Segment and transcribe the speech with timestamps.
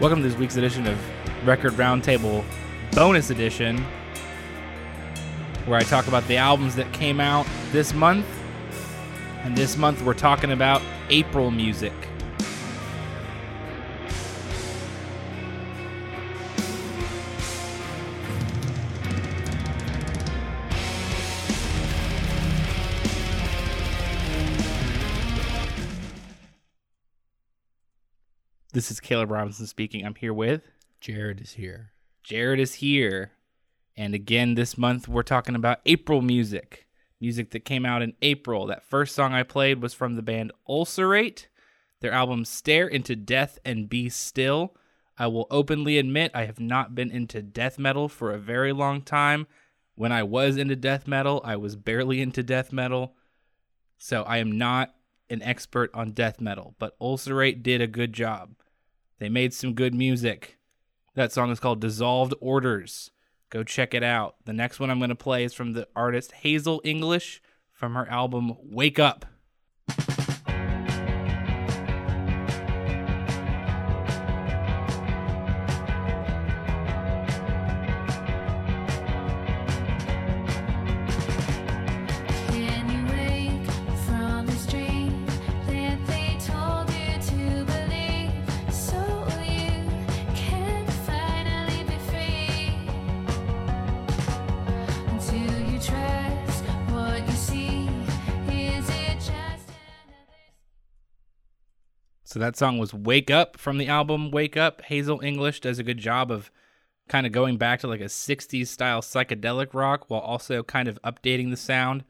[0.00, 0.98] Welcome to this week's edition of
[1.46, 2.42] Record Roundtable
[2.92, 3.76] Bonus Edition,
[5.66, 8.24] where I talk about the albums that came out this month.
[9.42, 11.92] And this month we're talking about April music.
[28.80, 30.06] This is Caleb Robinson speaking.
[30.06, 30.62] I'm here with
[31.02, 31.92] Jared is here.
[32.22, 33.32] Jared is here.
[33.94, 36.86] And again, this month we're talking about April music.
[37.20, 38.64] Music that came out in April.
[38.64, 41.46] That first song I played was from the band Ulcerate,
[42.00, 44.74] their album Stare into Death and Be Still.
[45.18, 49.02] I will openly admit I have not been into death metal for a very long
[49.02, 49.46] time.
[49.94, 53.14] When I was into death metal, I was barely into death metal.
[53.98, 54.94] So I am not
[55.28, 58.54] an expert on death metal, but Ulcerate did a good job.
[59.20, 60.56] They made some good music.
[61.14, 63.10] That song is called Dissolved Orders.
[63.50, 64.36] Go check it out.
[64.46, 68.08] The next one I'm going to play is from the artist Hazel English from her
[68.08, 69.26] album Wake Up.
[102.50, 104.82] That song was Wake Up from the album Wake Up.
[104.82, 106.50] Hazel English does a good job of
[107.08, 111.00] kind of going back to like a 60s style psychedelic rock while also kind of
[111.02, 112.02] updating the sound.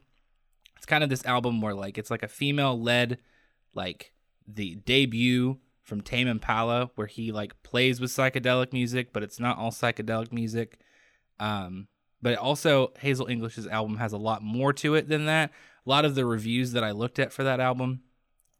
[0.77, 3.19] It's kind of this album where like it's like a female led
[3.75, 4.13] like
[4.47, 9.59] the debut from Tame Impala where he like plays with psychedelic music but it's not
[9.59, 10.79] all psychedelic music.
[11.39, 11.87] Um
[12.19, 15.51] but also Hazel English's album has a lot more to it than that.
[15.85, 18.01] A lot of the reviews that I looked at for that album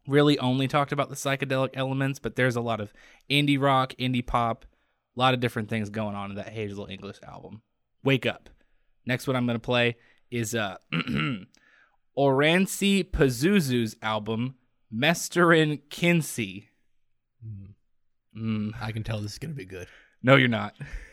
[0.08, 2.94] really only talked about the psychedelic elements, but there's a lot of
[3.30, 4.66] indie rock, indie pop,
[5.16, 7.62] a lot of different things going on in that Hazel English album.
[8.04, 8.50] Wake up.
[9.06, 9.98] Next one I'm going to play
[10.30, 10.78] is uh
[12.18, 14.56] Oranssi Pazuzu's album
[14.94, 16.68] Mestarin Kynsi.
[18.38, 19.88] Mm, I can tell this is going to be good.
[20.22, 20.76] no, you're not.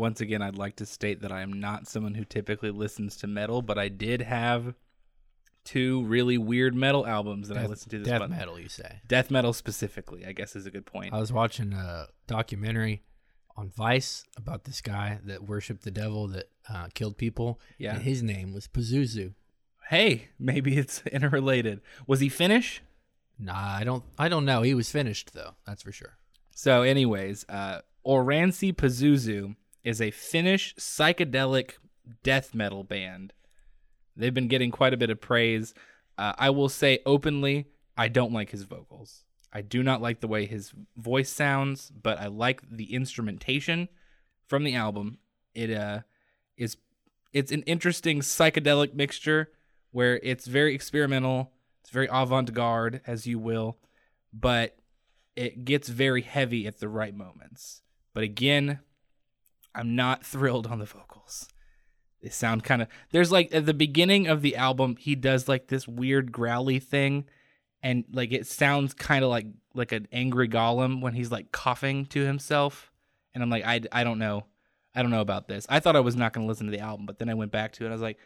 [0.00, 3.26] once again, I'd like to state that I am not someone who typically listens to
[3.26, 4.74] metal, but I did have
[5.62, 8.32] two really weird metal albums that I listened to this Death month.
[8.32, 9.00] metal, you say?
[9.06, 11.12] Death metal specifically, I guess is a good point.
[11.12, 13.02] I was watching a documentary
[13.56, 17.60] on Vice about this guy that worshipped the devil that uh, killed people.
[17.78, 17.94] Yeah.
[17.94, 19.34] And his name was Pazuzu.
[19.90, 21.82] hey, maybe it's interrelated.
[22.06, 22.82] Was he Finnish?
[23.38, 24.04] Nah, I don't.
[24.18, 24.62] I don't know.
[24.62, 25.52] He was finished though.
[25.66, 26.18] That's for sure.
[26.54, 31.72] So, anyways, uh, Oranssi Pazuzu is a Finnish psychedelic
[32.22, 33.32] death metal band.
[34.16, 35.74] They've been getting quite a bit of praise.
[36.18, 39.24] Uh, I will say openly, I don't like his vocals.
[39.52, 43.88] I do not like the way his voice sounds, but I like the instrumentation
[44.46, 45.18] from the album.
[45.54, 46.00] It uh,
[46.56, 46.76] is
[47.32, 49.50] it's an interesting psychedelic mixture
[49.92, 53.78] where it's very experimental, it's very avant-garde, as you will,
[54.32, 54.76] but
[55.36, 57.82] it gets very heavy at the right moments.
[58.14, 58.80] But again,
[59.74, 61.48] I'm not thrilled on the vocals.
[62.22, 65.68] They sound kind of there's like at the beginning of the album he does like
[65.68, 67.24] this weird growly thing
[67.82, 72.04] and like it sounds kind of like like an angry golem when he's like coughing
[72.06, 72.92] to himself
[73.32, 74.44] and I'm like I I don't know.
[74.94, 75.66] I don't know about this.
[75.68, 77.52] I thought I was not going to listen to the album, but then I went
[77.52, 77.88] back to it.
[77.88, 78.18] I was like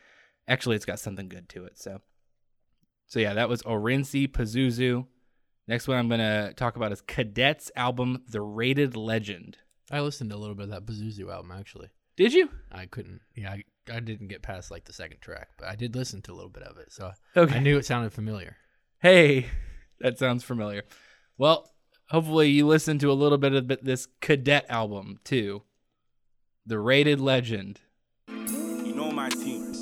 [0.48, 1.78] actually it's got something good to it.
[1.78, 2.00] So
[3.06, 5.06] so yeah, that was Oranssi Pazuzu.
[5.66, 9.58] Next one I'm going to talk about is Cadets album The Rated Legend.
[9.90, 11.88] I listened to a little bit of that Pazuzu album actually.
[12.16, 12.48] Did you?
[12.72, 13.20] I couldn't.
[13.34, 16.32] Yeah, I, I didn't get past like the second track, but I did listen to
[16.32, 17.56] a little bit of it, so Okay.
[17.56, 18.56] I knew it sounded familiar.
[19.00, 19.46] Hey,
[20.00, 20.82] that sounds familiar.
[21.36, 21.70] Well,
[22.08, 25.62] hopefully you listened to a little bit of this Cadet album too.
[26.64, 27.80] The Rated Legend.
[28.28, 29.74] You know my team.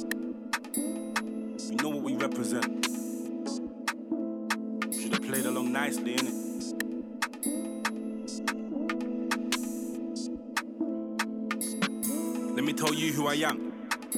[0.74, 2.86] You know what we represent.
[4.92, 6.41] Should have played along nicely, innit?
[12.72, 13.70] Me tell you who I am.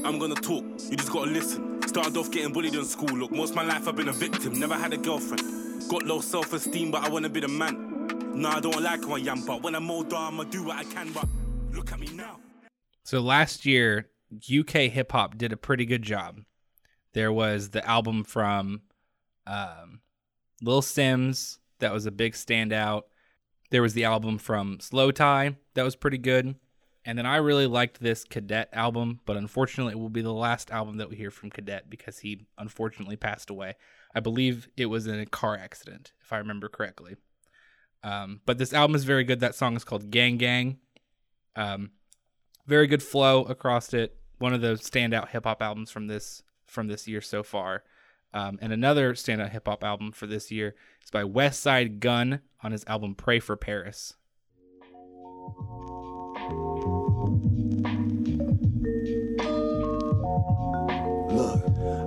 [0.05, 1.83] I'm gonna talk, you just gotta listen.
[1.89, 3.09] Started off getting bullied in school.
[3.09, 5.43] Look, most of my life I've been a victim, never had a girlfriend.
[5.91, 8.31] Got low self esteem, but I wanna be the man.
[8.33, 10.85] Nah, I don't like who I am, but when I'm older, I'ma do what I
[10.85, 11.11] can.
[11.11, 11.27] But
[11.73, 12.39] look at me now.
[13.03, 16.41] So last year, UK hip hop did a pretty good job.
[17.13, 18.83] There was the album from
[19.49, 20.01] um,
[20.63, 23.03] Lil Simz that was a big standout.
[23.73, 26.55] There was the album from Slowthai that was pretty good.
[27.07, 30.71] And then I really liked this Cadet album, but unfortunately, it will be the last
[30.71, 33.75] album that we hear from Cadet because he unfortunately passed away.
[34.15, 37.17] I believe it was in a car accident, if I remember correctly.
[38.03, 39.41] Um, but this album is very good.
[39.41, 40.79] That song is called Gang Gang.
[41.57, 41.91] Um,
[42.67, 44.17] very good flow across it.
[44.39, 47.85] One of the standout hip hop albums from this from this year so far.
[48.33, 52.73] Um, and another standout hip hop album for this year is by Westside Gunn on
[52.73, 54.15] his album Pray for Paris.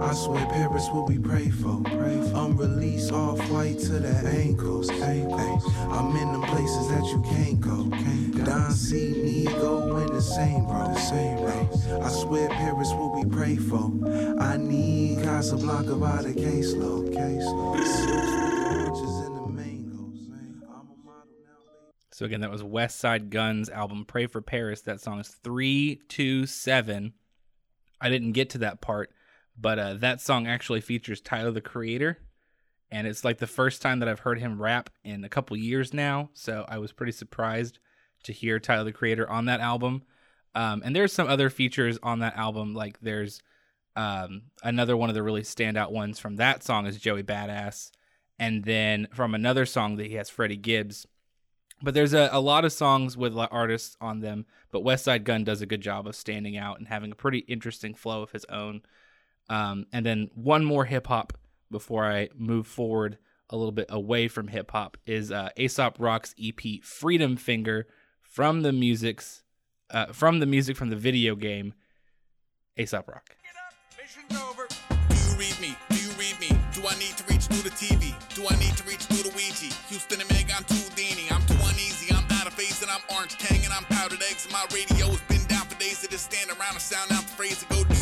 [0.07, 1.81] I swear Paris what we pray for.
[1.83, 2.37] Pray for.
[2.37, 4.89] I'm released off white to the ankles.
[4.89, 5.65] ankles.
[5.89, 7.89] I'm in them places that you can't go.
[7.89, 8.45] Can't.
[8.45, 10.93] Don see me go in the same bro.
[10.93, 12.01] The same bro.
[12.01, 13.91] I swear Paris what we pray for.
[14.39, 17.13] I need Casablanca by the caseload.
[17.13, 18.27] Caseload.
[22.13, 24.81] So again, that was Westside Gunn's album Pray for Paris.
[24.81, 27.13] That song is 327.
[28.01, 29.11] I didn't get to that part,
[29.57, 32.19] but uh, that song actually features Tyler the Creator.
[32.89, 35.93] And it's like the first time that I've heard him rap in a couple years
[35.93, 36.29] now.
[36.33, 37.79] So I was pretty surprised
[38.23, 40.03] to hear Tyler the Creator on that album.
[40.55, 42.73] Um, and there's some other features on that album.
[42.73, 43.41] Like there's
[43.95, 47.91] um, another one of the really standout ones from that song is Joey Badass.
[48.39, 51.07] And then from another song that he has Freddie Gibbs.
[51.81, 55.61] But there's a, a lot of songs with artists on them, but Westside Gunn does
[55.61, 58.81] a good job of standing out and having a pretty interesting flow of his own.
[59.49, 61.33] Um, and then one more hip hop
[61.71, 63.17] before I move forward
[63.49, 67.87] a little bit away from hip hop is uh, Aesop Rock's EP Freedom Finger
[68.21, 69.43] from the music's
[69.89, 71.73] uh, from the music from the video game
[72.77, 73.29] Aesop Rock.
[76.77, 78.13] Do I need to reach through the TV?
[78.35, 79.73] Do I need to reach through the Ouija?
[79.89, 80.77] Houston and Meg, I'm too.
[81.31, 82.13] I'm too uneasy.
[82.13, 84.45] I'm out of phase and I'm orange tang and I'm powdered eggs.
[84.45, 86.01] And my radio's been down for days.
[86.01, 87.96] To just stand around and sound out the phrase and go, Do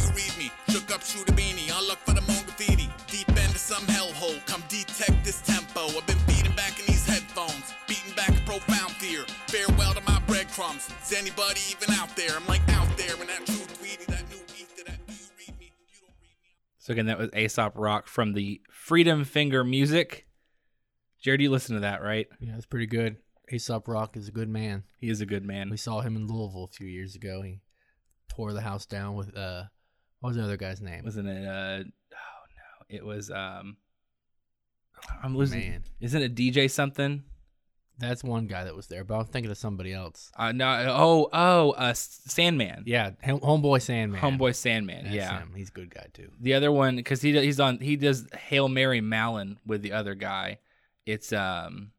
[0.96, 1.70] up, shoot a beanie.
[1.72, 2.90] I'll look for the moan graffiti.
[3.12, 4.44] Deep into some hellhole.
[4.48, 5.82] Come detect this tempo.
[5.88, 7.74] I've been beating back in these headphones.
[7.86, 9.26] Beating back a profound fear.
[9.48, 10.88] Farewell to my breadcrumbs.
[11.04, 12.32] Is anybody even out there?
[12.36, 15.60] I'm like out there in that true tweety, that new ether, that do you read
[15.60, 15.74] me?
[15.92, 16.54] You don't read me.
[16.80, 20.28] So again, that was Aesop Rock from the Freedom Finger music.
[21.22, 22.28] Jared, you listen to that, right?
[22.40, 23.18] Yeah, it's pretty good.
[23.52, 24.84] Aesop Rock is a good man.
[24.98, 25.70] He is a good man.
[25.70, 27.42] We saw him in Louisville a few years ago.
[27.42, 27.60] He
[28.30, 29.66] tore the house down with uh,
[30.26, 31.04] what was the other guy's name?
[31.04, 31.46] Wasn't it?
[31.46, 31.86] Uh, oh no,
[32.90, 33.30] it was.
[33.30, 33.78] Um,
[35.22, 35.60] I'm losing.
[35.60, 35.84] Man.
[36.00, 37.24] Isn't it DJ something?
[38.00, 40.32] That's one guy that was there, but I'm thinking of somebody else.
[40.36, 40.68] Uh, no.
[40.90, 42.86] Oh, oh, uh, Sandman.
[42.88, 44.20] Yeah, Homeboy Sandman.
[44.20, 45.04] Homeboy Sandman.
[45.04, 45.42] That's yeah.
[45.42, 45.54] him.
[45.56, 46.32] he's a good guy too.
[46.42, 50.16] The other one, because he he's on he does Hail Mary Mallon with the other
[50.16, 50.58] guy.
[51.06, 51.92] It's um,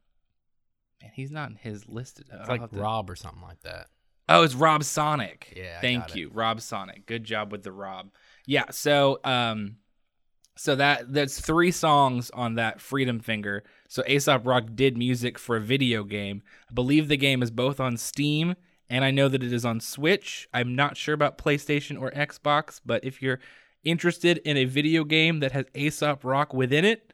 [1.00, 2.26] man, he's not in his listed.
[2.32, 3.86] It's like Rob or something like that.
[4.28, 5.52] Oh, it's Rob Sonic.
[5.56, 7.06] Yeah, I Thank you, Rob Sonic.
[7.06, 8.10] Good job with the Rob.
[8.46, 8.64] Yeah.
[8.70, 9.76] So um,
[10.56, 13.64] so that that's three songs on that Freedom Finger.
[13.88, 16.42] So Aesop Rock did music for a video game.
[16.70, 18.56] I believe the game is both on Steam
[18.88, 20.48] and I know that it is on Switch.
[20.54, 23.40] I'm not sure about PlayStation or Xbox, but if you're
[23.84, 27.12] interested in a video game that has Aesop Rock within it,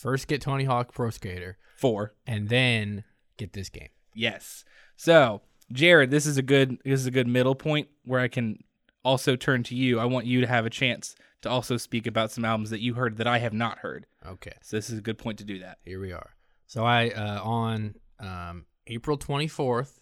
[0.00, 2.14] First get Tony Hawk Pro Skater, four.
[2.26, 3.04] and then
[3.36, 3.90] get this game.
[4.14, 4.64] Yes.
[4.96, 8.62] So, Jared, this is a good this is a good middle point where I can
[9.04, 9.98] also turn to you.
[9.98, 12.94] I want you to have a chance to also speak about some albums that you
[12.94, 14.06] heard that I have not heard.
[14.26, 14.52] Okay.
[14.62, 15.78] So this is a good point to do that.
[15.84, 16.30] here we are.
[16.66, 19.98] So I uh, on um, April 24th,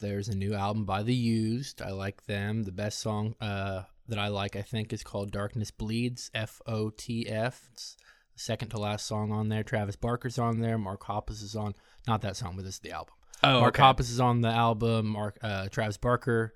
[0.00, 1.80] there's a new album by The Used.
[1.80, 2.64] I like them.
[2.64, 6.90] The best song uh, that I like, I think, is called "Darkness Bleeds." F O
[6.90, 7.68] T F.
[7.72, 7.96] It's
[8.36, 9.62] second to last song on there.
[9.64, 10.78] Travis Barker's on there.
[10.78, 11.74] Mark Hoppus is on.
[12.06, 13.14] Not that song, but this is the album.
[13.42, 13.82] Oh, Mark okay.
[13.82, 15.06] Hoppus is on the album.
[15.08, 16.54] Mark uh, Travis Barker,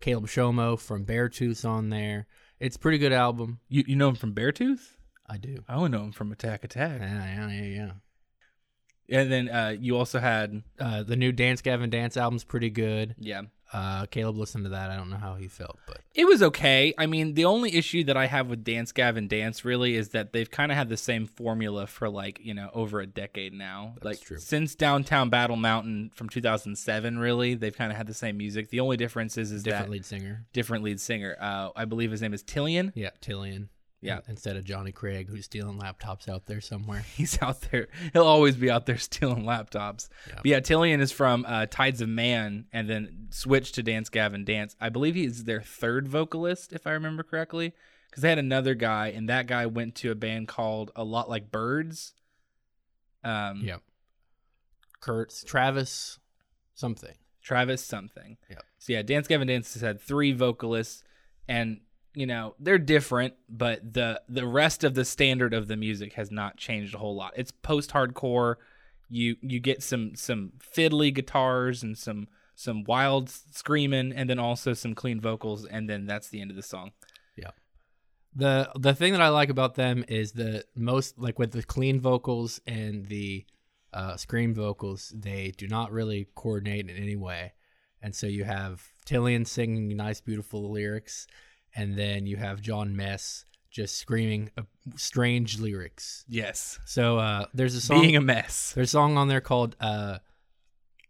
[0.00, 2.26] Caleb Shomo from Beartooth's on there.
[2.60, 3.60] It's a pretty good album.
[3.68, 4.96] You you know him from Beartooth?
[5.30, 5.62] I do.
[5.68, 7.00] I only know him from Attack Attack.
[7.00, 7.90] Yeah, yeah, yeah, yeah.
[9.20, 13.14] And then uh, you also had Uh, the new Dance Gavin Dance album's pretty good.
[13.18, 13.42] yeah.
[13.72, 14.90] Uh, Caleb listened to that.
[14.90, 16.94] I don't know how he felt, but It was okay.
[16.96, 20.32] I mean, the only issue that I have with Dance Gavin Dance really is that
[20.32, 23.94] they've kind of had the same formula for like, you know, over a decade now.
[24.02, 24.38] like true.
[24.38, 28.70] since Downtown Battle Mountain from 2007, really, they've kind of had the same music.
[28.70, 30.46] The only difference is is different that lead singer.
[30.52, 31.36] different lead singer.
[31.40, 32.92] Uh, I believe his name is Tilian.
[32.94, 33.68] Yeah, Tilian.
[34.00, 34.20] Yeah.
[34.28, 37.04] Instead of Johnny Craig, who's stealing laptops out there somewhere.
[37.16, 37.88] He's out there.
[38.12, 40.08] He'll always be out there stealing laptops.
[40.28, 40.34] Yeah.
[40.36, 44.44] But yeah, Tilian is from uh, Tides of Man and then switched to Dance Gavin
[44.44, 44.76] Dance.
[44.80, 47.72] I believe he's their third vocalist, if I remember correctly.
[48.08, 51.28] Because they had another guy, and that guy went to a band called A Lot
[51.28, 52.14] Like Birds.
[53.22, 53.82] Um, Yep.
[55.00, 56.18] Kurtz, Travis,
[56.74, 57.14] something.
[57.42, 58.36] Travis something.
[58.50, 58.58] Yeah.
[58.78, 61.02] So yeah, Dance Gavin Dance has had three vocalists,
[61.46, 61.80] and
[62.14, 66.30] you know they're different, but the the rest of the standard of the music has
[66.30, 67.34] not changed a whole lot.
[67.36, 68.56] It's post hardcore.
[69.08, 74.72] You you get some some fiddly guitars and some some wild screaming, and then also
[74.74, 76.92] some clean vocals, and then that's the end of the song.
[77.36, 77.50] Yeah.
[78.34, 82.00] The the thing that I like about them is the most like with the clean
[82.00, 83.46] vocals and the
[83.92, 87.52] uh, scream vocals, they do not really coordinate in any way.
[88.02, 91.26] And so you have Tilian singing nice, beautiful lyrics,
[91.74, 94.62] and then you have Jon Mess just screaming uh,
[94.96, 96.24] strange lyrics.
[96.28, 98.00] Yes, So uh, there's a song.
[98.00, 98.72] being a mess.
[98.74, 100.18] There's a song on there called uh,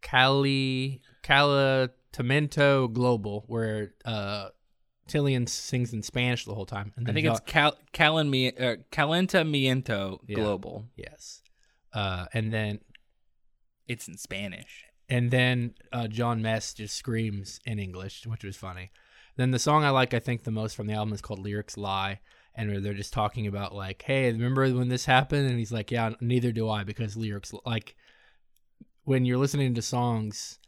[0.03, 4.49] Cali Calatamento Global, where uh,
[5.09, 6.93] Tilian sings in Spanish the whole time.
[6.97, 10.37] And I think it's Cal Calen uh, Calentamiento Yeah.
[10.37, 10.87] Global.
[10.97, 11.43] yes,
[11.93, 12.81] uh, and then
[13.87, 14.85] It's in Spanish.
[15.09, 18.91] and then uh, Jon Mess just screams in English, which was funny.
[19.38, 21.78] Then the song I like, I think, the most from the album is called "Lyrics
[21.78, 22.18] Lie,"
[22.57, 26.14] and they're just talking about like, "Hey, remember when this happened?" And he's like, "Yeah,
[26.21, 27.95] neither do I," because lyrics like
[29.04, 30.59] when you're listening to songs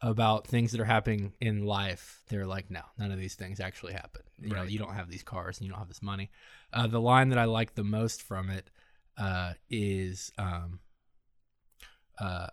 [0.00, 3.92] about things that are happening in life, they're like, "No, none of these things actually
[3.92, 4.22] happen.
[4.40, 6.30] You know, you don't have these cars and you don't have this money."
[6.72, 8.70] Uh, the line that I like the most from it
[9.18, 10.32] uh, is.
[10.38, 10.80] Um,
[12.18, 12.46] uh,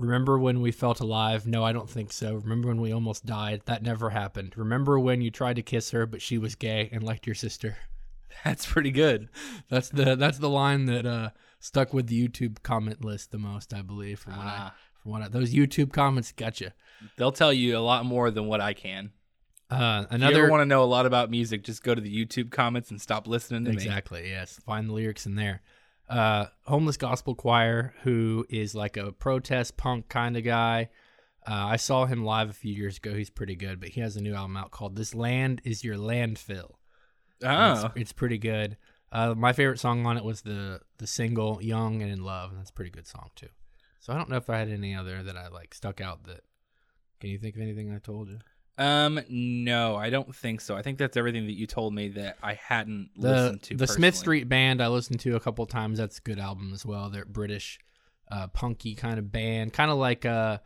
[0.00, 1.46] Remember when we felt alive?
[1.46, 2.34] No, I don't think so.
[2.34, 3.62] Remember when we almost died?
[3.66, 4.54] That never happened.
[4.56, 7.76] Remember when you tried to kiss her, but she was gay and liked your sister?
[8.44, 9.28] That's pretty good.
[9.68, 13.74] That's the that's the line that uh, stuck with the YouTube comment list the most,
[13.74, 14.20] I believe.
[14.20, 14.74] From what I, Ah.
[15.02, 16.70] from what I, those YouTube comments got you.
[17.16, 19.10] They'll tell you a lot more than what I can.
[19.70, 22.00] Uh, If you ever another want to know a lot about music, just go to
[22.00, 23.76] the YouTube comments and stop listening to me.
[23.76, 24.58] exactly yes.
[24.64, 25.60] Find the lyrics in there.
[26.10, 30.90] Uh, homeless gospel choir, who is like a protest punk kind of guy.
[31.46, 33.14] Uh, I saw him live a few years ago.
[33.14, 35.96] He's pretty good, but he has a new album out called "This Land Is Your
[35.96, 36.72] Landfill."
[37.42, 38.76] Oh, It's, it's pretty good.
[39.12, 42.58] Uh, my favorite song on it was the the single "Young and in Love," and
[42.58, 43.48] that's a pretty good song too.
[44.00, 46.24] So I don't know if I had any other that I like stuck out.
[46.24, 46.40] That
[47.20, 48.38] can you think of anything I told you?
[48.78, 50.74] Um, no, I don't think so.
[50.76, 53.76] I think that's everything that you told me that I hadn't The listened to.
[53.76, 54.14] the Smith.
[54.16, 55.98] Street Band I listened to a couple times.
[55.98, 57.10] That's a good album as well.
[57.10, 57.78] They're British,
[58.30, 60.58] uh, punky kind of band, kind of like uh,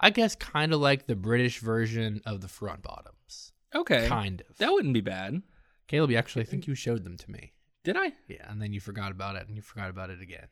[0.00, 4.56] I guess kind of like the British version of the Front Bottoms, Okay, kind of.
[4.58, 5.42] that wouldn't be bad.
[5.88, 7.52] Caleb, you actually I think you showed them to me.
[7.84, 8.12] Did I?
[8.28, 10.46] Yeah, and then you forgot about it, and you forgot about it again.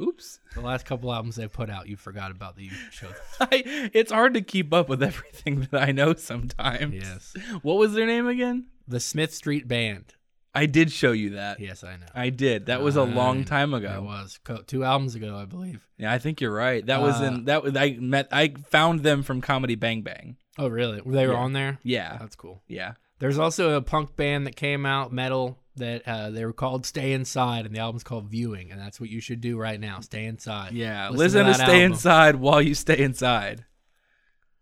[0.00, 0.40] Oops.
[0.54, 3.14] The last couple albums they've put out, you forgot about that you showed.
[3.40, 6.94] I, it's hard to keep up with everything that I know sometimes.
[6.94, 7.34] Yes.
[7.62, 8.66] What was their name again?
[8.88, 10.14] The Smith Street Band.
[10.54, 11.60] I did show you that.
[11.60, 12.06] Yes, I know.
[12.14, 12.66] I did.
[12.66, 15.86] That was a long time It was Co- two albums ago, I believe.
[15.96, 16.84] Yeah, I think you're right.
[16.84, 20.36] That was Uh, in that was I met I found them from Comedy Bang Bang.
[20.58, 21.00] Oh, really?
[21.06, 21.38] They were Yeah.
[21.38, 21.78] on there.
[21.82, 22.18] Yeah.
[22.20, 22.62] That's cool.
[22.68, 22.94] Yeah.
[23.18, 27.12] There's also a punk band that came out, metal, that uh, they were called Stay
[27.12, 30.00] Inside, and the album's called Viewing, and that's what you should do right now.
[30.00, 30.72] Stay inside.
[30.72, 31.08] Yeah.
[31.08, 31.92] Listen Listen, to to, stay album.
[31.92, 33.64] inside while you stay inside.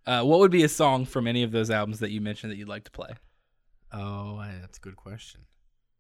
[0.07, 2.57] Uh, what would be a song from any of those albums that you mentioned that
[2.57, 3.11] you'd like to play?
[3.93, 5.43] Oh, that's a good question.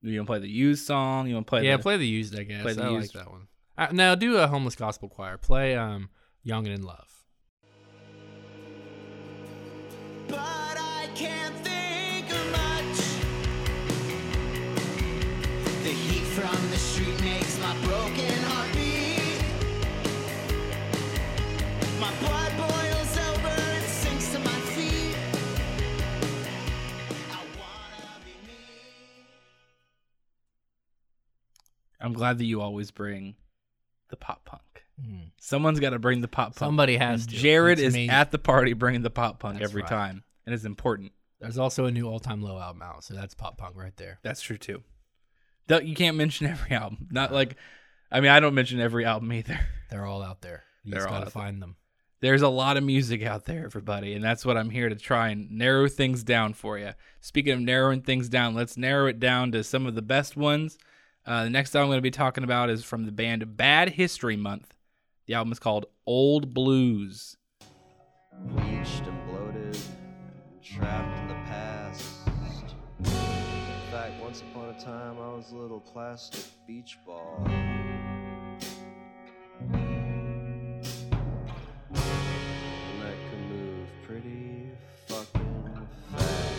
[0.03, 1.29] You want to play the used song?
[1.29, 1.65] You want to play?
[1.65, 2.63] yeah, the, play the used, I guess.
[2.63, 3.15] play the I used.
[3.15, 3.49] like that one.
[3.77, 5.37] Uh, now do a homeless gospel choir.
[5.37, 6.09] Play um,
[6.43, 7.09] Young and in Love.
[10.29, 11.70] but I can't think
[16.35, 19.43] from the street makes my broken heart beat.
[22.01, 25.17] My blood boils over and sinks to my feet.
[27.31, 28.55] I wanna be me.
[32.01, 33.35] I'm glad that you always bring
[34.09, 34.63] the pop punk.
[35.05, 35.31] Mm.
[35.41, 36.59] Someone's got to bring the pop punk.
[36.59, 37.35] Somebody has to.
[37.35, 38.09] Jared It's is me.
[38.09, 39.89] at the party bringing the pop punk That's every right.
[39.91, 41.13] time, and it's important.
[41.41, 44.19] There's also a new All Time Low album out, so that's pop punk right there.
[44.23, 44.83] That's true too.
[45.67, 47.09] Though you can't mention every album.
[47.11, 47.57] Not like,
[48.11, 49.59] I mean, I don't mention every album either.
[49.91, 50.65] They're all out there.
[50.85, 51.43] You They're just all gotta out there.
[51.43, 51.77] find them.
[52.21, 55.31] There's a lot of music out there, everybody, and that's what I'm here to try
[55.31, 56.91] and narrow things down for you.
[57.23, 60.77] Speaking of narrowing things down, let's narrow it down to some of the best ones.
[61.25, 63.91] Uh, the next album I'm going to be talking about is from the band Bad
[63.91, 64.75] History Month.
[65.27, 67.37] The album is called Old Blues.
[68.49, 69.05] bleached
[74.31, 77.43] once upon a time, I was a little plastic beach ball.
[77.49, 78.63] And
[83.01, 84.71] that could move pretty
[85.09, 86.55] fucking fast.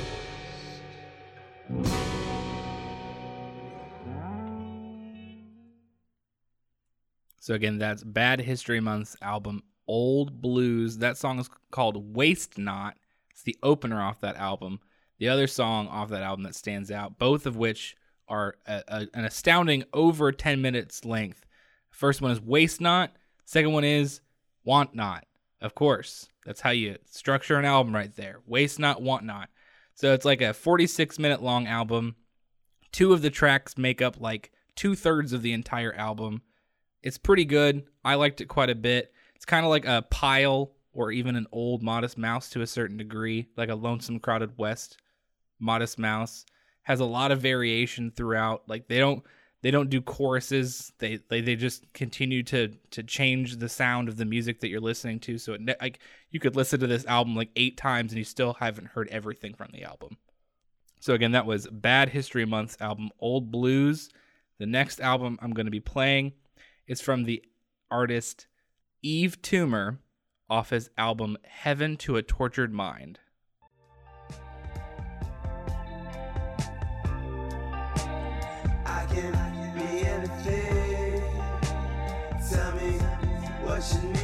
[7.39, 10.97] So again, that's Bad History Month's album Old Blues.
[10.97, 12.97] That song is called Waste Not.
[13.29, 14.81] It's the opener off that album.
[15.21, 17.95] The other song off that album that stands out, both of which
[18.27, 21.45] are a, a, an astounding over 10 minutes length.
[21.91, 23.15] First one is Waste Not.
[23.45, 24.21] Second one is
[24.63, 25.27] Want Not.
[25.61, 28.39] Of course, that's how you structure an album right there.
[28.47, 29.49] Waste Not, Want Not.
[29.93, 32.15] So it's like a 46 minute long album.
[32.91, 36.41] Two of the tracks make up like two thirds of the entire album.
[37.03, 37.83] It's pretty good.
[38.03, 39.13] I liked it quite a bit.
[39.35, 42.97] It's kind of like a pile or even an old Modest Mouse to a certain
[42.97, 44.97] degree, like a Lonesome Crowded West
[45.61, 46.45] Modest Mouse.
[46.83, 48.63] Has a lot of variation throughout.
[48.67, 49.23] Like they don't
[49.61, 50.91] they don't do choruses.
[50.97, 54.81] They they, they just continue to to change the sound of the music that you're
[54.81, 55.37] listening to.
[55.37, 55.99] So it, like
[56.31, 59.53] you could listen to this album like eight times and you still haven't heard everything
[59.53, 60.17] from the album.
[60.99, 64.09] So again, that was Bad History Month's album Old Blues.
[64.59, 66.33] The next album I'm going to be playing
[66.87, 67.43] is from the
[67.89, 68.47] artist
[69.03, 69.99] Yves Tumor
[70.49, 73.19] off his album Heaven to a Tortured Mind.
[79.13, 81.21] Can be anything.
[82.49, 82.97] Tell me
[83.63, 84.20] what you need.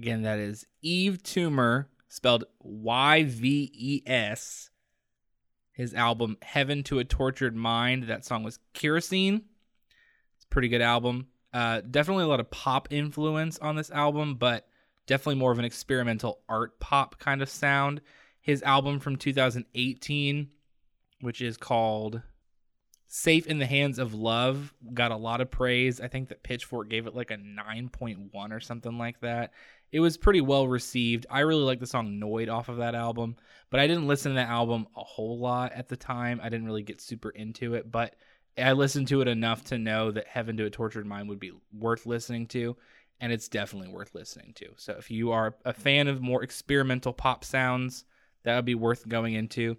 [0.00, 4.70] Again, that is Yves Tumor, spelled Y V E S.
[5.72, 8.04] His album Heaven to a Tortured Mind.
[8.04, 9.42] That song was Kerosene.
[10.36, 11.26] It's a pretty good album.
[11.52, 14.66] Uh, definitely a lot of pop influence on this album, but
[15.04, 18.00] definitely more of an experimental art pop kind of sound.
[18.40, 20.48] His album from 2018,
[21.20, 22.22] which is called
[23.06, 26.00] Safe in the Hands of Love, got a lot of praise.
[26.00, 29.52] I think that Pitchfork gave it like a 9.1 or something like that.
[29.92, 31.26] It was pretty well received.
[31.30, 33.36] I really like the song Noid off of that album,
[33.70, 36.40] but I didn't listen to that album a whole lot at the time.
[36.42, 38.14] I didn't really get super into it, but
[38.56, 41.52] I listened to it enough to know that Heaven to a Tortured Mind would be
[41.72, 42.76] worth listening to,
[43.20, 44.66] and it's definitely worth listening to.
[44.76, 48.04] So if you are a fan of more experimental pop sounds,
[48.44, 49.76] that would be worth going into.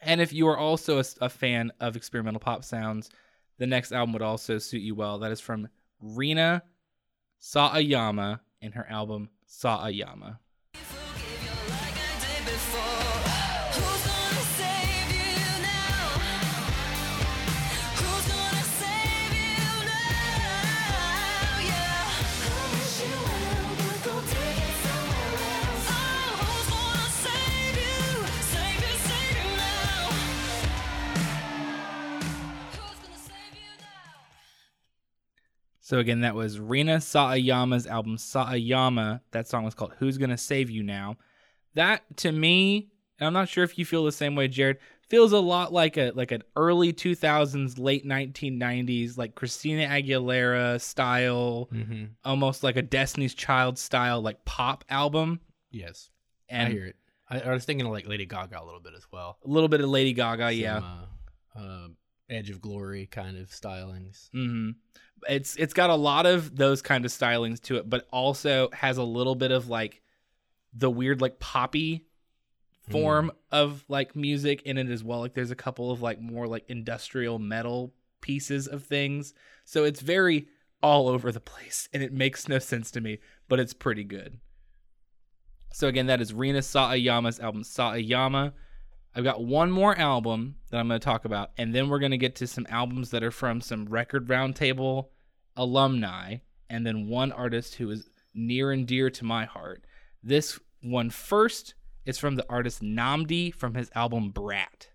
[0.00, 3.10] And if you are also a, a fan of experimental pop sounds,
[3.58, 5.18] the next album would also suit you well.
[5.18, 5.68] That is from
[6.00, 6.62] Rina
[7.40, 10.38] Sawayama in her album Sawayama.
[35.88, 39.22] So again, that was Rina Sawayama's album Sawayama.
[39.30, 41.16] That song was called "Who's Gonna Save You Now."
[41.76, 44.76] That to me, and I'm not sure if you feel the same way, Jared,
[45.08, 51.70] feels a lot like a like an early 2000s, late 1990s, like Christina Aguilera style,
[51.72, 52.04] Mm-hmm.
[52.22, 55.40] almost like a Destiny's Child style, like pop album.
[55.70, 56.10] Yes,
[56.50, 56.96] And I hear it.
[57.30, 59.38] I, I was thinking of like Lady Gaga a little bit as well.
[59.42, 60.82] a little bit of Lady Gaga, yeah.
[61.56, 61.88] Uh, uh,
[62.28, 64.28] Edge of Glory kind of stylings.
[64.32, 64.72] hmm
[65.28, 68.98] It's it's got a lot of those kind of stylings to it, but also has
[68.98, 70.02] a little bit of like
[70.72, 72.06] the weird like poppy
[72.86, 72.92] hmm.
[72.92, 75.20] form of like music in it as well.
[75.20, 79.34] Like there's a couple of like more like industrial metal pieces of things.
[79.64, 80.48] So it's very
[80.82, 84.38] all over the place and it makes no sense to me, but it's pretty good.
[85.72, 88.52] So again, that is Rina Sawayama's album Sawayama.
[89.14, 92.12] I've got one more album that I'm going to talk about, and then we're going
[92.12, 95.06] to get to some albums that are from some Record Roundtable
[95.56, 96.36] alumni,
[96.70, 99.84] and then one artist who is near and dear to my heart.
[100.22, 104.88] This one first is from the artist Nnamdi from his album Brat.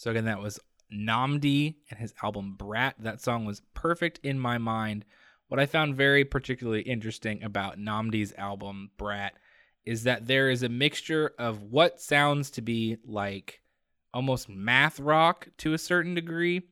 [0.00, 0.58] So again, that was
[0.90, 2.94] Nnamdi and his album Brat.
[3.00, 5.04] That song was perfect in my mind.
[5.48, 9.34] What I found very particularly interesting about Nnamdi's album Brat
[9.84, 13.60] is that there is a mixture of what sounds to be like
[14.14, 16.62] almost math rock to a certain degree,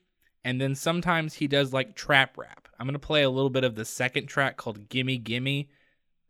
[0.43, 2.67] and then sometimes he does like trap rap.
[2.81, 5.69] I'm gonna play a little bit of the second track called Gimme Gimme.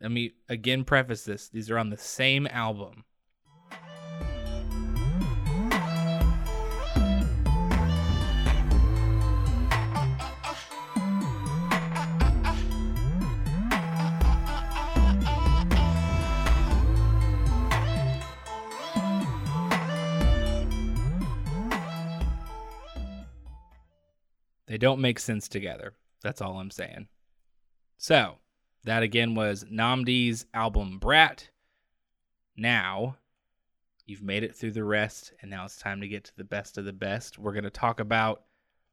[0.01, 1.49] Let me again preface this.
[1.49, 3.05] These are on the same album.
[24.69, 25.95] They don't make sense together.
[26.23, 27.09] That's all I'm saying.
[27.97, 28.37] So,
[28.85, 31.49] that again was Nnamdi's album Brat.
[32.55, 33.17] Now,
[34.05, 36.77] you've made it through the rest, and now it's time to get to the best
[36.77, 37.39] of the best.
[37.39, 38.43] We're going to talk about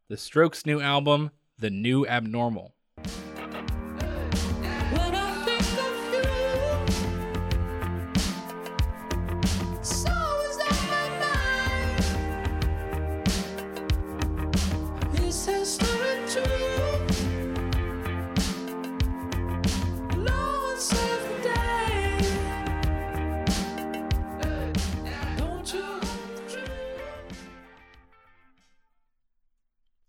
[0.07, 2.73] the Strokes' new album, The New Abnormal.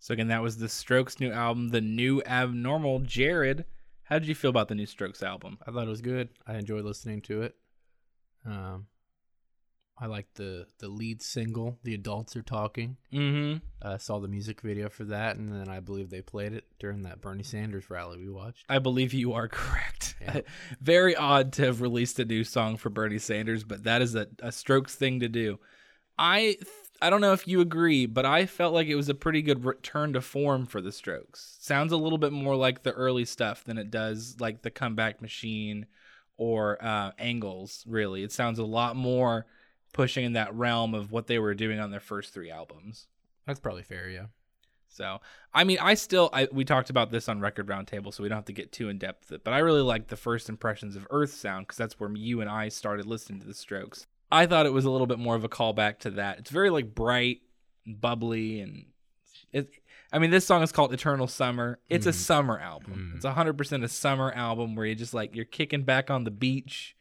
[0.07, 2.99] So, again, that was the Strokes' new album, The New Abnormal.
[2.99, 3.65] Jared,
[4.03, 5.57] how did you feel about the new Strokes album?
[5.67, 6.29] I thought it was good.
[6.47, 7.57] I enjoyed listening to it.
[8.45, 8.87] Um,
[9.99, 13.57] I liked the the lead single, "The Adults Are Talking." Mm-hmm.
[13.85, 17.01] I saw the music video for that, and then I believe they played it during
[17.01, 18.63] that Bernie Sanders rally we watched.
[18.69, 20.15] I believe you are correct.
[20.21, 20.39] Yeah.
[20.79, 24.27] Very odd to have released a new song for Bernie Sanders, but that is a,
[24.39, 25.59] a Strokes thing to do.
[26.17, 26.57] I
[27.01, 29.65] I don't know if you agree, but I felt like it was a pretty good
[29.65, 31.57] return to form for the Strokes.
[31.59, 35.15] Sounds a little bit more like the early stuff than it does like the Comedown
[35.21, 35.85] Machine
[36.37, 37.83] or uh, Angles.
[37.87, 39.45] Really, it sounds a lot more
[39.93, 43.07] pushing in that realm of what they were doing on their first three albums.
[43.45, 44.25] That's probably fair, yeah.
[44.89, 45.21] So,
[45.53, 48.37] I mean, I still, I, we talked about this on Record Roundtable, so we don't
[48.37, 49.31] have to get too in depth.
[49.43, 52.49] But I really like the first impressions of Earth Sound because that's where you and
[52.49, 54.07] I started listening to the Strokes.
[54.31, 56.39] I thought it was a little bit more of a callback to that.
[56.39, 57.41] It's very like bright,
[57.85, 58.85] and bubbly, and
[59.51, 59.69] it.
[60.11, 61.79] I mean, this song is called Eternal Summer.
[61.89, 62.17] It's a mm-hmm.
[62.17, 62.93] summer album.
[62.93, 63.17] Mm-hmm.
[63.17, 66.95] It's 100% a summer album where you're just like you're kicking back on the beach,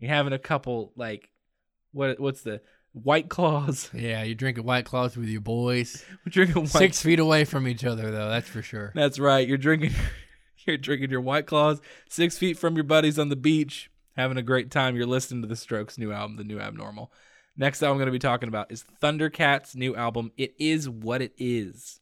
[0.00, 1.30] you're having a couple like
[1.92, 2.60] what what's the
[2.92, 3.90] White Claws.
[3.94, 6.04] Yeah, you're drinking White Claws with your boys.
[6.26, 8.92] We're drinking White Six feet away from each other, though, that's for sure.
[8.94, 9.46] That's right.
[9.46, 9.92] You're drinking
[10.66, 14.42] you're drinking your white claws six feet from your buddies on the beach, having a
[14.42, 14.94] great time.
[14.96, 17.10] You're listening to the Strokes new album, The New Abnormal.
[17.56, 21.32] Next album I'm gonna be talking about is Thundercats' new album, It Is What It
[21.38, 22.00] Is.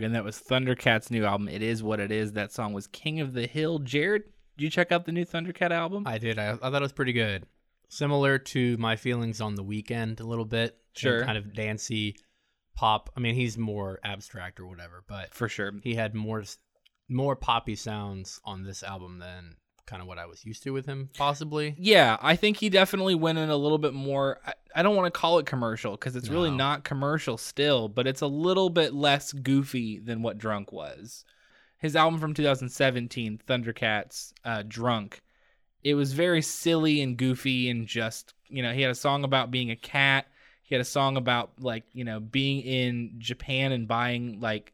[0.00, 2.32] Again, that was Thundercats' new album, It Is What It Is.
[2.32, 3.80] That song was King of the Hill.
[3.80, 4.22] Jared,
[4.56, 6.04] did you check out the new Thundercat album?
[6.06, 6.38] I did.
[6.38, 7.44] I, I thought it was pretty good.
[7.90, 10.78] Similar to my feelings on the Weeknd a little bit.
[10.94, 11.22] Sure.
[11.22, 12.16] Kind of dancey
[12.74, 13.10] pop.
[13.14, 15.70] I mean, he's more abstract or whatever, but For sure.
[15.82, 16.44] he had more
[17.10, 19.56] more poppy sounds on this album than
[19.90, 21.74] kind of what I was used to with him, possibly.
[21.76, 24.38] Yeah, I think he definitely went in a little bit more.
[24.46, 28.06] I, I don't want to call it commercial because it's really not commercial still, but
[28.06, 31.24] it's a little bit less goofy than what Drunk was.
[31.78, 35.20] His album from 2017, Thundercats, uh, Drunk,
[35.82, 39.50] it was very silly and goofy and just, you know, he had a song about
[39.50, 40.26] being a cat.
[40.62, 44.72] He had a song about, like, you know, being in Japan and buying, like,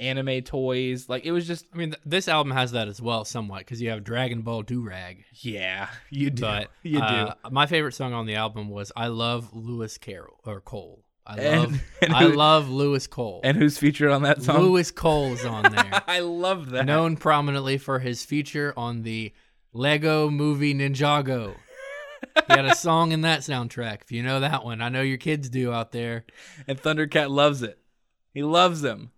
[0.00, 1.08] anime toys.
[1.08, 3.80] Like it was just I mean, th- this album has that as well, somewhat, because
[3.80, 5.24] you have Dragon Ball Durag.
[5.32, 6.42] yeah, you do.
[6.42, 7.04] But you do.
[7.04, 11.04] uh, my favorite song on the album was "I Love Lewis Carroll" or Cole.
[11.26, 13.40] I love and I who- love Louis Cole.
[13.44, 14.58] and who's featured on that song?
[14.60, 16.84] Louis Cole's on there, I love that.
[16.84, 19.32] known prominently for his feature on the
[19.72, 21.54] Lego Movie Ninjago.
[22.46, 24.02] he had a song in that soundtrack.
[24.02, 26.24] If you know that one, I know your kids do out there.
[26.68, 27.78] and Thundercat loves it.
[28.34, 29.10] He loves him.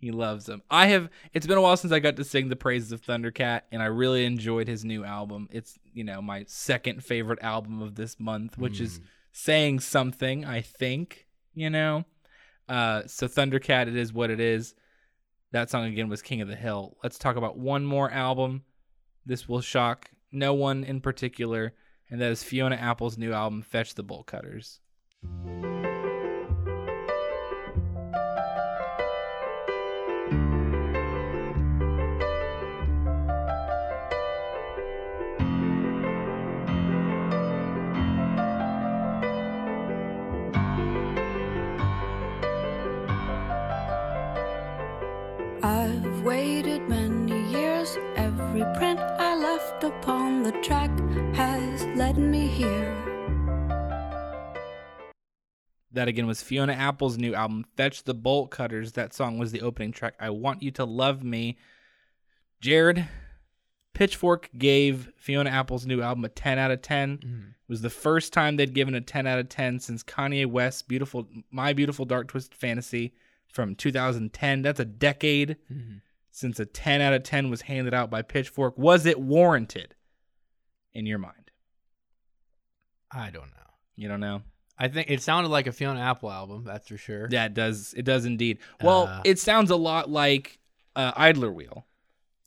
[0.00, 0.62] He loves them.
[0.70, 1.10] I have.
[1.34, 3.86] It's been a while since I got to sing the praises of Thundercat, and I
[3.86, 5.46] really enjoyed his new album.
[5.52, 9.00] It's you know my second favorite album of this month, which is
[9.32, 10.46] saying something.
[10.46, 12.06] I think you know.
[12.66, 14.74] Uh, so Thundercat, it is what it is.
[15.52, 16.96] That song again was King of the Hill.
[17.02, 18.62] Let's talk about one more album.
[19.26, 21.74] This will shock no one in particular,
[22.08, 24.80] and that is Fiona Apple's new album, Fetch the Bolt Cutters.
[55.92, 58.92] That again was Fiona Apple's new album, Fetch the Bolt Cutters.
[58.92, 60.14] That song was the opening track.
[60.20, 61.58] I Want You to Love Me.
[62.60, 63.08] Jared,
[63.92, 67.18] Pitchfork gave Fiona Apple's new album a 10 out of 10.
[67.18, 67.48] Mm-hmm.
[67.48, 70.82] It was the first time they'd given a 10 out of 10 since Kanye West's
[70.82, 73.14] beautiful My Beautiful Dark Twisted Fantasy
[73.48, 74.62] from 2010.
[74.62, 75.96] That's a decade mm-hmm.
[76.30, 78.78] since a 10 out of 10 was handed out by Pitchfork.
[78.78, 79.94] Was it warranted
[80.92, 81.50] in your mind?
[83.10, 83.74] I don't know.
[83.96, 84.42] You don't know?
[84.82, 87.28] I think it sounded like a Fiona Apple album, that's for sure.
[87.30, 87.92] Yeah, it does.
[87.96, 88.58] It does indeed.
[88.82, 90.58] Well, Uh, it sounds a lot like
[90.96, 91.86] uh, Idler Wheel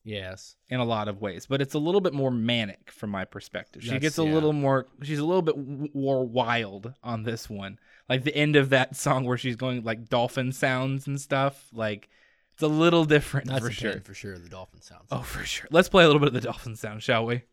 [0.03, 0.55] Yes.
[0.67, 3.83] in a lot of ways, but it's a little bit more manic from my perspective.
[3.83, 4.33] She That's- gets a yeah.
[4.33, 4.87] little more.
[5.03, 7.77] She's a little bit w- more wild on this one.
[8.09, 11.67] Like the end of that song where she's going like dolphin sounds and stuff.
[11.71, 12.09] Like
[12.53, 14.01] it's a little different That's for a sure.
[14.01, 14.37] for sure.
[14.37, 15.07] The dolphin sounds.
[15.11, 15.67] Oh, for sure.
[15.71, 17.43] Let's play a little bit of the dolphin sound, shall we?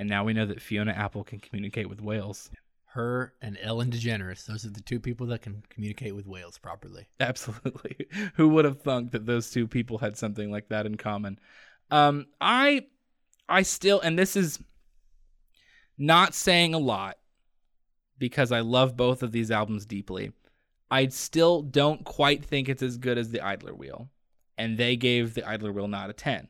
[0.06, 2.52] And now we know that Fiona Apple can communicate with whales.
[2.86, 4.46] Her and Ellen DeGeneres.
[4.46, 7.08] Those are the two people that can communicate with whales properly.
[7.20, 8.06] Absolutely.
[8.36, 11.40] Who would have thunk that those two people had something like that in common?
[11.90, 12.86] Um, I,
[13.50, 14.60] I still, and this is
[15.98, 17.18] not saying a lot
[18.20, 20.34] because I love both of these albums deeply.
[20.92, 24.12] I still don't quite think it's as good as the Idler Wheel,
[24.56, 26.48] and they gave the Idler Wheel not a 10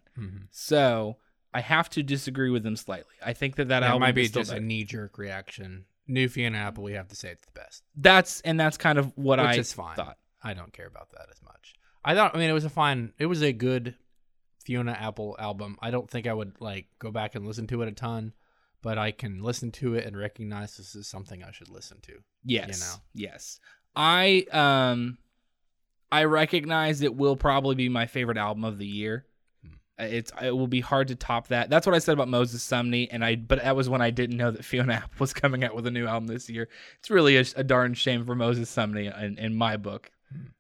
[0.52, 1.20] So
[1.56, 3.16] I have to disagree with them slightly.
[3.26, 5.86] I think that that That album might be just a knee jerk reaction.
[6.06, 7.82] New Fiona Apple, we have to say it's the best.
[7.96, 9.96] That's and that's kind of what Which I is fine.
[9.96, 10.18] thought.
[10.44, 11.74] I don't care about that as much.
[12.04, 13.96] I thought, I mean, it was a fine, it was a good
[14.66, 15.78] Fiona Apple album.
[15.82, 18.34] I don't think I would like go back and listen to it a ton,
[18.82, 22.14] but I can listen to it and recognize this is something I should listen to.
[22.44, 22.68] Yes.
[22.68, 23.02] You know?
[23.30, 23.60] Yes.
[23.96, 25.18] I um
[26.12, 29.26] I recognize it will probably be my favorite album of the year.
[29.98, 31.70] It's it will be hard to top that.
[31.70, 34.38] That's what I said about Moses Sumney, and I but that was when I didn't
[34.38, 36.68] know that Fiona Apple was coming out with a new album this year.
[37.00, 40.12] It's really a, a darn shame for Moses Sumney in, in my book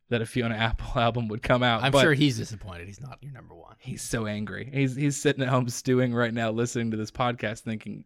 [0.09, 1.83] that a Fiona Apple album would come out.
[1.83, 2.87] I'm but sure he's disappointed.
[2.87, 3.75] He's not your number one.
[3.79, 4.69] he's so angry.
[4.71, 8.05] He's he's sitting at home stewing right now, listening to this podcast, thinking,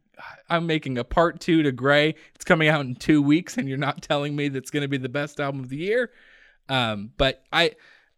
[0.49, 2.15] "I'm making a part two to Gray.
[2.35, 4.97] It's coming out in two weeks, and you're not telling me that's going to be
[4.97, 6.09] the best album of the year."
[6.69, 7.73] Um, but I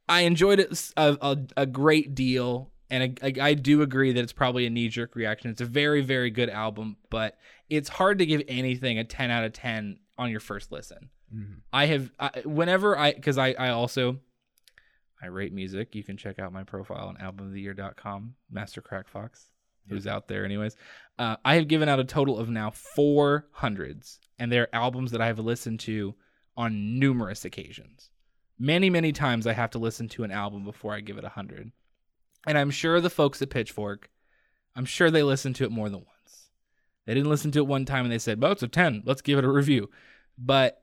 [0.08, 4.34] I enjoyed it a, a, a great deal, and I, I, do agree that it's
[4.34, 5.50] probably a knee jerk reaction.
[5.50, 7.38] It's a very very good album, but
[7.70, 11.10] it's hard to give anything a 10 out of 10 on your first listen.
[11.72, 14.20] I have I, whenever I because I I also
[15.22, 15.96] I rate music.
[15.96, 19.48] You can check out my profile on albumoftheyear.com, Master Crack Fox,
[19.88, 20.76] who's out there anyways.
[21.20, 25.22] Uh, I have given out a total of now four hundreds, and they're albums that
[25.22, 26.16] I have listened to
[26.58, 28.10] on numerous occasions.
[28.60, 31.30] Many, many times I have to listen to an album before I give it a
[31.30, 31.72] hundred.
[32.48, 34.10] And I'm sure the folks at Pitchfork,
[34.76, 36.50] I'm sure they listened to it more than once.
[37.06, 39.04] They didn't listen to it one time and they said, well, it's a 10.
[39.06, 39.90] Let's give it a review.
[40.38, 40.82] But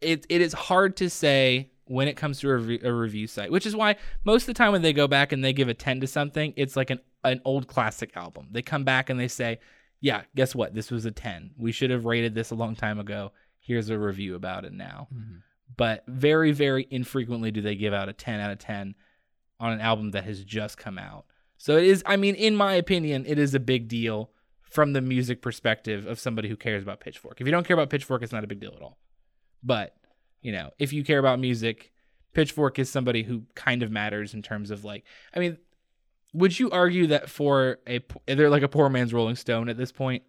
[0.00, 3.50] it it is hard to say when it comes to a, re- a review site,
[3.50, 5.74] which is why most of the time when they go back and they give a
[5.74, 8.48] 10 to something, it's like an, an old classic album.
[8.52, 9.58] They come back and they say,
[10.00, 10.74] yeah, guess what?
[10.74, 11.52] This was a 10.
[11.56, 13.32] We should have rated this a long time ago.
[13.58, 15.08] Here's a review about it now.
[15.12, 15.38] Mm-hmm.
[15.76, 18.94] but very, very infrequently do they give out a 10 out of 10
[19.60, 21.24] on an album that has just come out.
[21.56, 24.30] So it is, I mean, in my opinion, it is a big deal
[24.62, 27.40] from the music perspective of somebody who cares about Pitchfork.
[27.40, 28.98] If you don't care about Pitchfork, it's not a big deal at all.
[29.62, 29.96] But,
[30.40, 31.92] you know, if you care about music,
[32.34, 35.58] Pitchfork is somebody who kind of matters in terms of like, I mean,
[36.32, 39.90] would you argue that for a, they're like a poor man's Rolling Stone at this
[39.90, 40.22] point?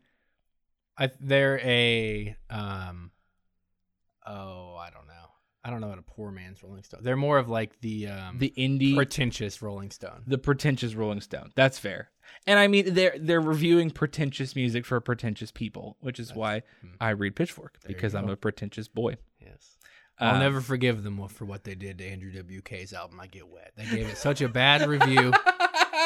[0.97, 3.11] I they're a um
[4.25, 5.28] oh I don't know
[5.69, 7.01] I don't know what a poor man's Rolling Stone.
[7.03, 10.23] They're more of like the um The indie, pretentious Rolling Stone.
[10.25, 11.51] the pretentious Rolling Stone.
[11.55, 12.09] That's fair.
[12.47, 16.63] And I mean, they're they're reviewing pretentious music for pretentious people, which is why
[16.99, 19.17] I read Pitchfork There because I'm a pretentious boy.
[19.39, 19.77] Yes.
[20.17, 23.47] I'll Uh, never forgive them for what they did to Andrew WK's album I Get
[23.47, 23.73] Wet.
[23.77, 25.31] They gave it such a bad review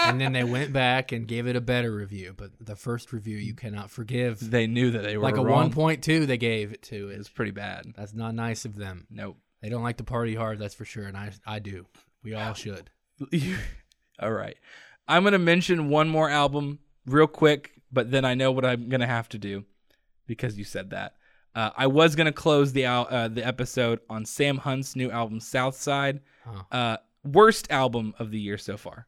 [0.06, 3.38] and then they went back and gave it a better review, but the first review
[3.38, 4.40] you cannot forgive.
[4.52, 5.72] They knew that they were like a wrong.
[5.72, 7.18] 1.2 they gave it to It it.
[7.18, 7.94] was pretty bad.
[7.98, 9.08] That's not nice of them.
[9.10, 9.38] Nope.
[9.64, 11.86] They don't like to party hard, that's for sure, and I I do.
[12.22, 12.90] We all should.
[14.20, 14.58] All right.
[15.08, 18.90] I'm going to mention one more album real quick, but then I know what I'm
[18.90, 19.66] going to have to do
[20.28, 21.16] because you said that.
[21.56, 25.10] Uh, I was going to close the al- uh, the episode on Sam Hunt's new
[25.12, 26.20] album Southside.
[26.46, 26.64] Huh.
[26.72, 29.08] Uh, worst album of the year so far.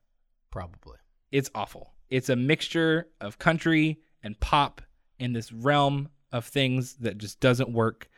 [0.52, 0.98] Probably.
[1.32, 1.94] It's awful.
[2.10, 4.82] It's a mixture of country and pop
[5.20, 8.10] in this realm of things that just doesn't work.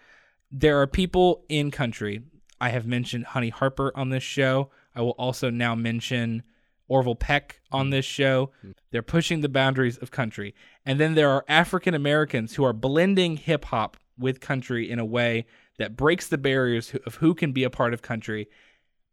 [0.51, 2.21] There are people in country.
[2.60, 4.71] I have mentioned Honey Harper on this show.
[4.95, 6.43] I will also now mention
[6.88, 7.91] Orville Peck on mm.
[7.91, 8.51] this show.
[8.65, 8.73] Mm.
[8.91, 10.55] They're pushing the boundaries of country.
[10.86, 15.05] And then there are African Americans who are blending hip hop with country in a
[15.05, 15.45] way
[15.77, 18.47] that breaks the barriers of who can be a part of country.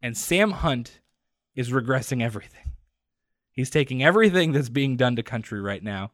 [0.01, 1.01] And Sam Hunt
[1.53, 2.71] is regressing everything.
[3.51, 6.11] He's taking everything that's being done to country right now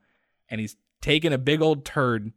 [0.51, 2.31] and he's taking a big old turd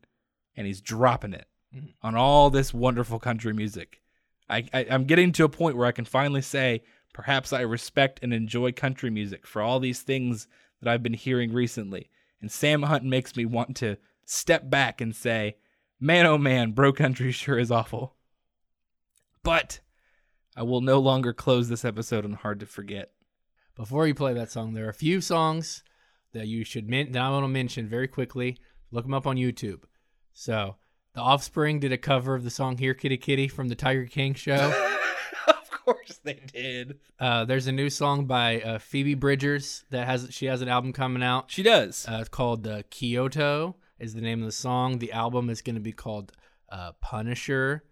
[0.57, 1.87] and he's dropping it Mm-hmm.
[2.07, 4.01] on all this wonderful country music.
[4.49, 6.83] I, I, I'm getting to a point where I can finally say,
[7.13, 10.47] perhaps I respect and enjoy country music for all these things
[10.81, 12.11] that I've been hearing recently.
[12.41, 15.57] And Sam Hunt makes me want to step back and say,
[15.99, 18.15] man, oh man, bro country sure is awful.
[19.43, 19.81] But
[20.57, 23.11] I will no longer close this episode on Hard to Forget.
[23.75, 25.83] Before you play that song, there are a few songs
[26.33, 28.59] that you should men- that I want to mention very quickly.
[28.93, 29.83] Look them up on YouTube.
[30.33, 30.77] So,
[31.15, 34.35] The Offspring did a cover of the song "Here Kitty Kitty" from the Tiger King
[34.35, 34.73] show.
[35.47, 36.99] of course they did.
[37.21, 40.93] uh, there's a new song by uh, Phoebe Bridgers that has she has an album
[40.93, 41.51] coming out.
[41.51, 42.07] She does.
[42.09, 44.99] Uh, it's called uh, Kyoto is the name of the song.
[44.99, 46.33] The album is going to be called
[46.69, 47.85] uh, Punisher,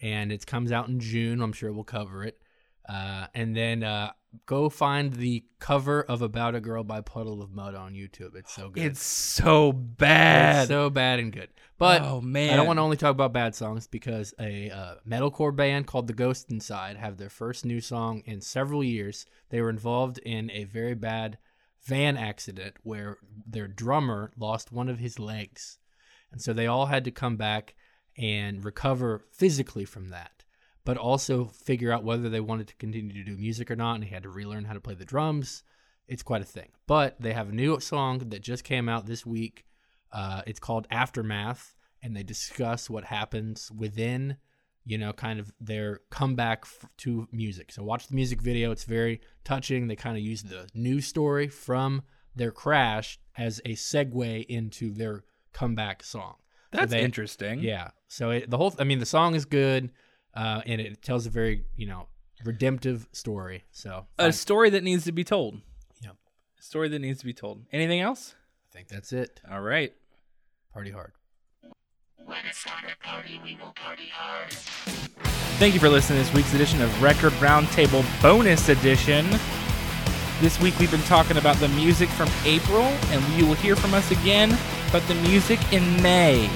[0.00, 1.42] and it comes out in June.
[1.42, 2.40] I'm sure we'll cover it.
[2.88, 4.12] Uh, and then uh,
[4.46, 8.34] go find the cover of About a Girl by Puddle of Mudd on YouTube.
[8.34, 8.84] It's so good.
[8.84, 10.62] It's so bad.
[10.62, 11.48] It's so bad and good.
[11.78, 14.94] But oh man, I don't want to only talk about bad songs because a uh,
[15.08, 19.26] metalcore band called The Ghost Inside have their first new song in several years.
[19.50, 21.38] They were involved in a very bad
[21.84, 25.78] van accident where their drummer lost one of his legs.
[26.30, 27.74] And so they all had to come back
[28.16, 30.41] and recover physically from that,
[30.84, 33.94] but also figure out whether they wanted to continue to do music or not.
[33.94, 35.62] And he had to relearn how to play the drums.
[36.08, 36.70] It's quite a thing.
[36.86, 39.64] But they have a new song that just came out this week.
[40.12, 44.36] Uh, it's called Aftermath, and they discuss what happens within,
[44.84, 47.72] you know, kind of their comeback f- to music.
[47.72, 49.86] So watch the music video; it's very touching.
[49.86, 52.02] They kind of use the news story from
[52.34, 56.34] their crash as a segue into their comeback song.
[56.72, 57.60] So that's they- interesting.
[57.60, 57.90] Yeah.
[58.08, 59.92] So it, the whole, I mean, the song is good,
[60.34, 62.08] uh, and it tells a very, you know,
[62.44, 63.64] redemptive story.
[63.72, 64.32] So a fine.
[64.32, 65.60] story that needs to be told.
[66.02, 66.16] Yep.
[66.58, 67.64] A story that needs to be told.
[67.72, 68.34] Anything else?
[68.70, 69.40] I think that's it.
[69.50, 69.92] All right.
[70.72, 71.12] Party hard.
[75.58, 79.28] Thank you for listening to this week's edition of Record Roundtable Bonus Edition.
[80.40, 83.94] This week we've been talking about the music from April, and you will hear from
[83.94, 84.56] us again
[84.88, 86.48] about the music in May.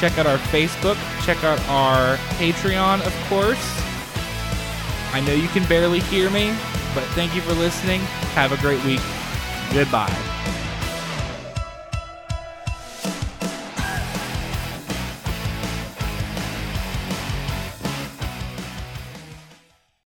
[0.00, 3.82] Check out our Facebook, check out our Patreon, of course.
[5.12, 6.56] I know you can barely hear me,
[6.94, 8.00] but thank you for listening.
[8.32, 9.02] Have a great week.
[9.74, 10.39] Goodbye.